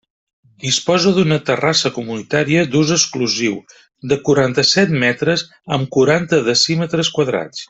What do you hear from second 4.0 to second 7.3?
de quaranta-set metres amb quaranta decímetres